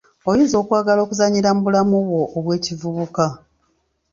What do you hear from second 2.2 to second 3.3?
obw'ekivubuka.